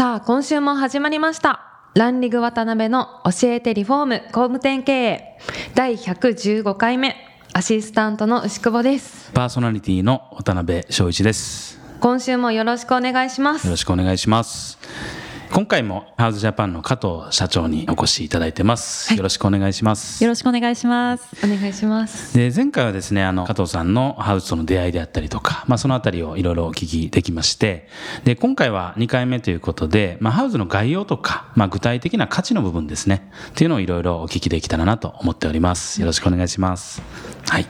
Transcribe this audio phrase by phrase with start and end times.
[0.00, 1.60] さあ今週も始まりました。
[1.92, 5.38] ランリグ渡辺の教えてリフォーム工務店経営。
[5.74, 7.16] 第115回目
[7.52, 9.30] アシスタントの牛久保です。
[9.34, 11.78] パーソナリティの渡辺翔一です。
[12.00, 13.66] 今週もよろしくお願いします。
[13.66, 14.78] よろしくお願いします
[15.52, 20.22] 今回もハウスジャパンの加藤社長にお越しいただいてます、はい、よろしくお願いします。
[20.22, 21.28] よろしくお願いします。
[21.44, 22.36] お願いします。
[22.36, 27.88] で前回はですねあの加藤さんのハウスとの出会いであったりとかまあそのあたりをいろいろお聞きできまして
[28.22, 36.00] で今回は2回目ということでまあハウスの概要とかまあ具体的な価値の部分ですねっていうのをいろいろお聞きできたらなと思っております。
[36.00, 37.02] よろしくお願いします
[37.50, 37.66] はい。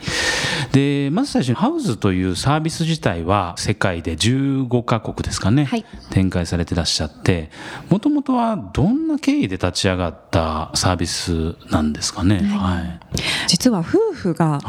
[0.72, 7.50] でまず最初にハウスというサービス自体は世界で15カ国ですかね、はい、展開されてらっしゃって
[7.88, 12.38] もともとはどんな経緯で立ち上がったサービスなんですかね。
[12.38, 13.00] はい、
[13.48, 14.60] 実は夫婦が、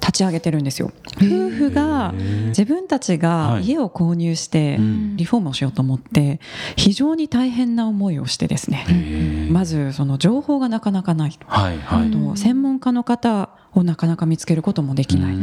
[0.00, 0.92] 立ち上げてるんですよ。
[1.16, 2.12] 夫婦が
[2.48, 4.78] 自分たちが家を購入して
[5.16, 6.40] リフォームをしようと思って
[6.76, 9.48] 非常に大変な思いをしてですね。
[9.50, 15.36] まずその情報がなかなかない、はいはい、と専門家の方をなかなか見つけることもできない、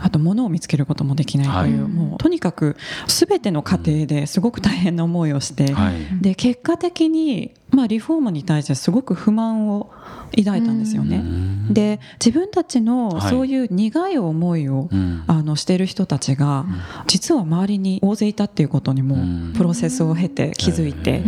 [0.00, 9.90] あと物を見つけることもできないという、はい、もうとにかく全ての過程ですごく大変な思いをして、はい、で結果的に、まあ、リフォームに対してすごく不満を
[10.36, 11.22] 抱いたんですよね。
[11.70, 14.88] で自分たちのそういう苦い思いを、
[15.26, 16.66] あのしている人たちが、
[17.06, 19.16] 実は周りに大勢いたっていうことにも
[19.56, 21.22] プロセスを経て気づいて、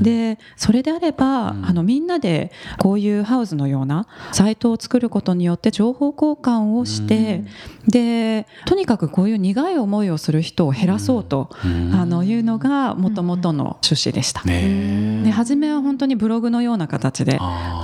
[0.00, 7.42] でそれであれば、あのみんなでこういうハウスのようなサイトを作ることによって情報交換をして、
[7.88, 14.42] でとにかくこういう苦い思いをする人を減らそうと、あのいうのがもともとの趣旨でした。
[14.44, 17.40] で初めは本当にブログのような形で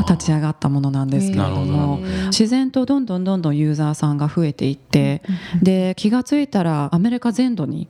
[0.09, 5.23] 立ち上がったものなんですけれども自然とどんどんどんどんユーザーさんが増えていって
[5.61, 7.89] で気が付いたらアメリカ全土に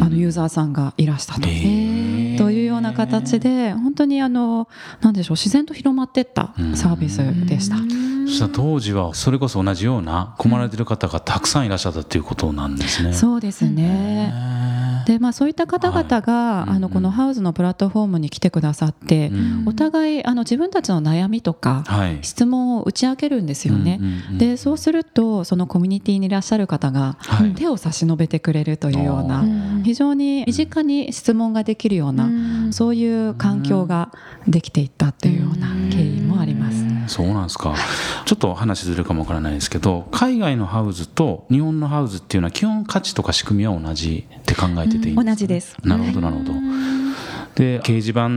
[0.00, 1.40] あのユーザーさんがいらしたと。
[1.40, 4.68] というような形で本当にあの
[5.00, 7.76] なんでしょう自然と広まっていったサービスでした。
[8.30, 13.12] そした当時はそれこそ同じような困られてる方がたくさんいらっしゃったということなんですね。
[13.12, 14.32] そうですね。
[15.06, 23.98] でまあそういった方々が、はい、あのこのハウスのプラットフォームに来てくださって、うん、お互いあの自分たちの悩みとか、はい、質問を打ち明けるんですよね。
[24.00, 27.16] うんうんうん、でそうするとそのコミュニティにいらっしゃる方が
[27.56, 29.44] 手を差し伸べてくれるというような、は
[29.80, 34.12] い、非常に身近に質問ができるような、うん、そういう環境が
[34.46, 36.69] できていったというような経緯もあります。
[37.10, 37.74] そうなんですか。
[38.24, 45.76] ちょっと話ずれるかもわからないですけど、海外のハウスと日本のハウスっていうのは基本価値とか仕組みは同じって考えてていいんですか、同じです。
[45.82, 46.52] なるほどなるほど。
[47.54, 48.28] で掲示板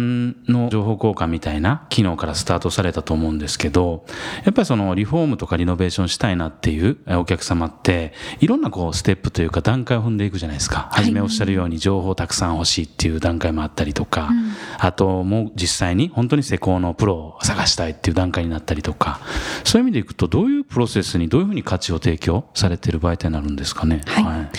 [0.51, 4.05] の情報交換みたいな機能からスタートされたと思うんですけど
[4.43, 19.19] やっぱりそのリフォームとかリノベーションしたいなっていうお客様っていろんなこうステップというか段階を踏んでいくじゃないですか、はい、初めおっしゃるように情報たくさん欲しいっていう段階もあったりとか、うん、あともう実際に本当に施工のプロを探したいっていう段階になったりとか
[19.63, 24.49] そういう意味でいくとどういうプロセスにどういうふうに価値を提供されている場合ってなるんですかね、はい、はい、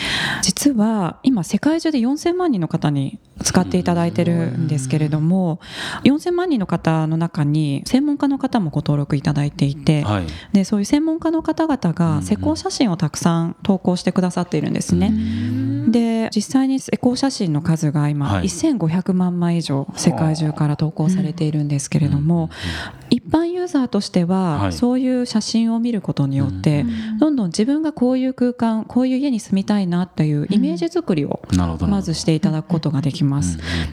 [0.42, 5.60] 実は今世界中で4000万人の方に使っていただいてるんですけれども
[6.04, 15.12] 4000万人の方の中に専門家の方もご登録いただいていて、はい、でそういう専門家の方々が施工写真をたくさん投稿してくださっているんですね。
[15.90, 22.50] で実際に施工写真の数が今1500万枚以上世界中から投稿されているんですけれども
[23.10, 26.84] 一般ユーザーとしてはそういう写真を見ることによって
[27.20, 31.40] どんどん自分がこういう空間こういう家に住みたいなというイメージ作りを
[31.86, 33.33] まずしていただくことができます。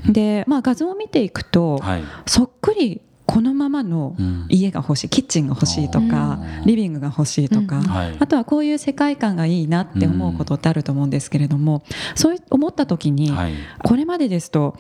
[0.08, 3.02] で、まあ、画像を見ていくと、はい、そっくり
[3.32, 4.18] このままの
[4.50, 7.82] 家が欲しい、キッチンが欲しいとかリビングが欲しいとか、
[8.20, 11.84] あとはこういう世界観がいいなって思うことってあると思うんですけれども、
[12.14, 13.32] そう思った時に、
[13.84, 14.76] これまでですと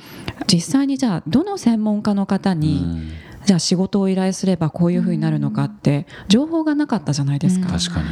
[0.47, 3.13] 実際にじゃあどの専門家の方に、
[3.45, 7.67] じゃあ仕事を依頼すればこういうふうになるのかって情報がなかったじゃないですか。
[7.69, 8.07] 確かに、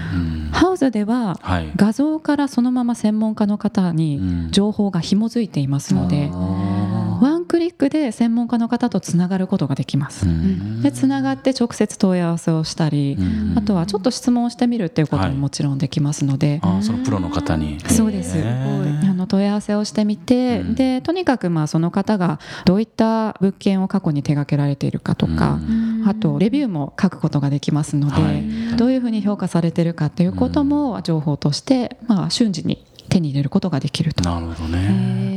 [0.51, 1.39] ハウスでは
[1.75, 6.29] 画像からそのまま専門家の方に情報が紐づいていますので、
[7.21, 10.25] ワンクリックで専門家の方とつながることができます。
[10.81, 13.17] でつながって直接問い合わせをしたり、
[13.55, 17.79] あとはちょっと質問をしてみるっていうことももちろんできますので、あそのプロの方に。
[17.87, 18.37] そうです。
[18.39, 25.59] あの問い合わせをしてみて、うん、でとにかくまあその方がどういった物件を過去に手掛けられているかとか、
[26.05, 34.23] あとレビューも書くことができますので、はい、どういうふうに評価されているかということも情報として、まあ、瞬時に手に入れることができると。
[34.23, 35.28] なるほどね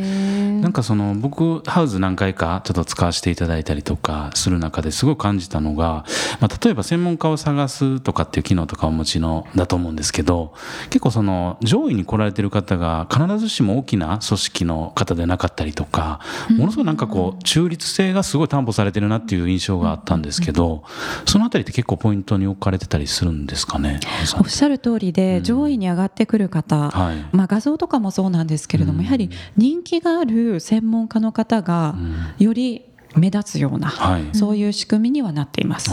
[0.73, 6.07] なんかその僕ハウス何回かちょっと使わせていただいたりとかする中ですごい感じたのが、
[6.41, 10.55] まあ、例えば専門家を探すとかっていう機能とかお持ちのだと思うんですけど
[10.85, 20.85] 結構その上位に来られてる方が必ずしも大きな組織の方でなかったりとかものすごいなんかこう中立性がすごい担保されてるなっていう印象があったんですけど
[21.27, 24.01] そのあたりって結構ポイントに置かれてたりするんですかね
[24.41, 29.29] おっしゃる通りで、上位に上がってくる方、はい、まあ、画像とかもそうなんですけれども、やはり
[29.59, 31.95] 人気がある専門家の方が
[32.39, 32.83] より
[33.17, 35.91] 目立つような、はい、そういう仕組みにはなっています。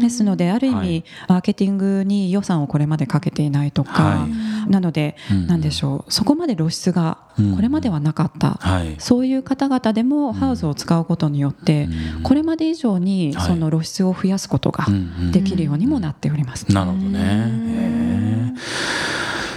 [0.00, 4.26] ですのである意味、はい、マーケティングに予算をこれまでかけていないとか、は
[4.66, 6.12] い、なので、うん、でしょう。
[6.12, 7.18] そこまで露出が
[7.54, 14.86] これまではなかった、うん、そういう方々でもハウスを使うことによって、うん、これまで以上にその露出を増やすことが
[15.32, 16.72] できるようにもなっております。
[16.72, 17.89] なるほどね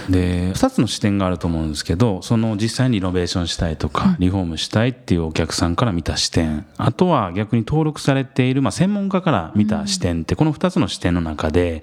[0.08, 6.66] で2つの視点があると思うんですけどその実際にリノベーションしたいとかリフォームしたいっていうお客さんから見た視点。
[6.76, 11.82] あとは逆に登録されている、まあ、専門家から見た視点ってこの2つの視点の中で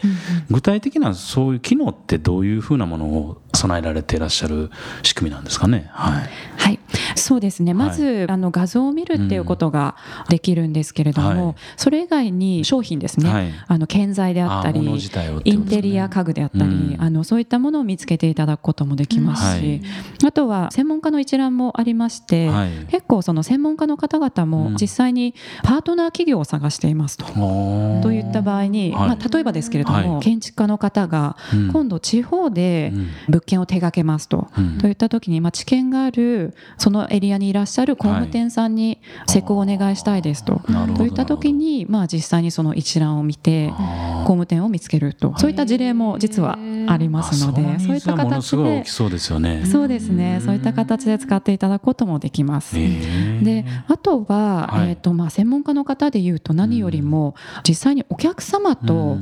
[0.49, 4.69] 具体的なそういう機能ってどういうふうなものを備えられていらっしゃる
[5.03, 5.89] 仕組みなんですかね？
[5.91, 6.79] はい、はい、
[7.21, 7.73] そうですね。
[7.73, 9.95] まず、はい、あの画像を見るっていうことが
[10.29, 14.99] できるんですけれども、はい、それ以外に商品ですね、はい、あの建材であったり、ね、
[15.43, 19.81] インテリア家具であったり、うん、あのそういったものを見つけていただくこともできますし、
[20.25, 22.49] あとは専門家の一覧もありまして、
[22.89, 27.25] 結構その専門家の方々も実際にパートナー企業を探していますと。
[27.25, 31.37] うん、といった場合に、まあ、例えばですけれども、建築家の方が
[31.71, 32.93] 今度地方で
[33.27, 40.61] 物件を手掛けますと、といった時に、まあ、知見があるそのエリアにいらっしゃる工務店さんに施工をお願いしたいですと、
[40.97, 45.33] といった時に、まあ、実際にその一覧を見て工務店を見つけると。
[45.37, 49.65] そういった事例も実はありますのでそういった形でそうですよね。
[49.65, 50.41] そうですね。
[50.43, 52.75] そういった形で使っていただくこともできます。
[52.75, 57.35] であとは、えーとまあ、専門家の方でいうと何よりも
[57.67, 59.17] 実際にお客様と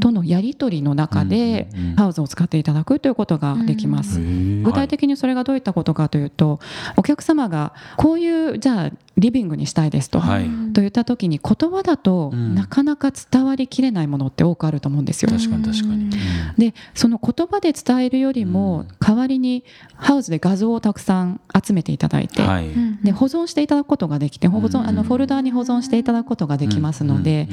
[0.00, 4.18] とのやり取りの中でハウスを使っていただくということができます。
[4.20, 6.58] 具体的にそれがどういったことかというと
[6.96, 8.90] お客様がこういうじゃあ
[9.20, 15.30] リビングにしたいですと、はい、といった時に言葉だとなかなか伝わりきれないものって多くあると思うんですよ。
[15.30, 16.10] 確かに確かに。
[16.58, 19.64] でその言葉で伝えるよりも代わりに
[19.94, 22.70] ハウスで画像をたくさん集めていただいて、はい、
[23.04, 27.48] で保存していただくことができて保存あのフォルダーに保存していただくことができますので、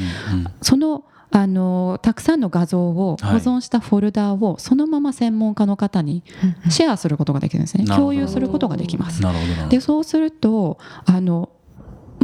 [0.62, 6.24] そのあのたくさんの画像を保存したフォルダーをそのまま専門家の方に
[6.70, 9.22] シェアすることができるんですね、共有することができます。
[9.70, 11.50] でそうするとあの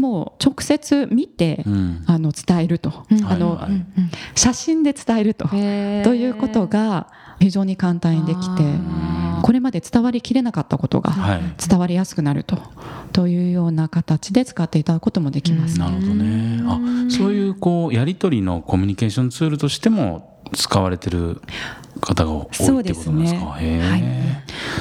[0.04, 3.72] もう直接見て、うん、あの伝えると、うん、あの、はい。
[3.72, 3.86] はい、
[4.36, 5.48] 写真で伝えると。
[5.48, 7.08] ということが
[7.40, 8.64] 非常に簡単にできて
[9.42, 15.80] これまで伝わりきれなかったことが伝わりやすくなると、はい、というような形で使っていただくこともできます。
[15.80, 16.62] なるほどね。
[16.66, 16.80] あ
[17.10, 21.42] そういうこうやり取りのコミュニケーションツールとしても使われてる
[22.02, 23.12] 方が多いってことですか？
[23.12, 24.04] ね、はい、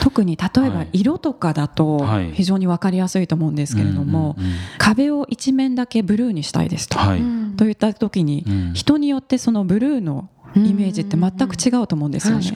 [0.02, 4.36] 特に例えば色とかだと非常に分かりやすいと思うんですけれども、
[4.76, 7.22] 壁を一面だけブルーにしたいですと、はい、
[7.56, 8.44] といった時に、
[8.74, 12.52] 人によってそのブルーのイメージって全く違うと思うんですよね。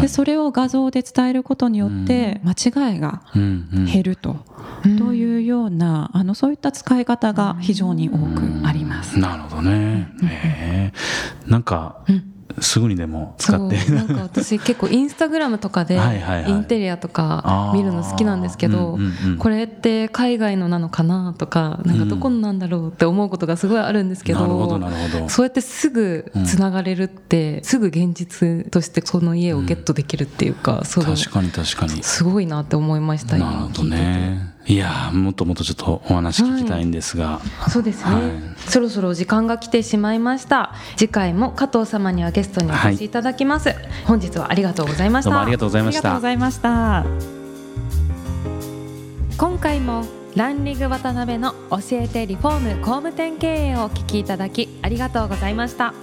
[0.00, 2.52] でそれを画像で伝えることによって間
[2.92, 4.36] 違いが減ると,、
[4.98, 9.18] というようなあのそういった使い方が非常に多くあります。
[9.18, 10.08] なるほどね。
[10.22, 10.92] へ
[11.46, 13.90] なんか、うんすぐにでも使って。
[13.90, 15.98] なんか私結構インスタグラムとかで
[16.46, 18.98] インテリアとか見るの好きなんですけど
[19.38, 24.80] これって海外のなのかなとかなんかどこのなんだろうって思うことがすごいあるんですけど
[25.28, 32.02] そうやってすぐつながれるってすぐ現実としてその家をゲットできるっていうか確かに確かに。
[32.02, 40.74] すごいなって思いましたなるほどねいやもっともっとちょっとお話聞きたいんですが、はい、そうですね、はい、そろそろ時間が来てしまいました。
[40.96, 45.30] 次回も加藤様にはゲストにお越しいただきます、はい、本日はありがとうございました。
[45.30, 45.98] どうもありがとうございました。
[45.98, 47.04] ありがとうございました。
[49.38, 50.04] 今回も
[50.36, 55.94] ランリング渡辺の教えてリフォーム工務店経営をお聞きいただきありがとうございました。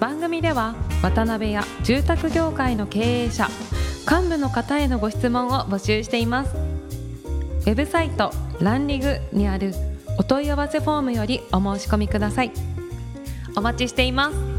[0.00, 3.48] 番組では渡辺や住宅業界の経営者
[4.10, 6.65] 幹部の方へのご質問を募集しています
[7.66, 8.30] ウェブサイト
[8.60, 9.74] ランリグにある
[10.18, 12.52] お問い合わせフォームよりお申し込みください。
[13.56, 14.55] お待ちしています。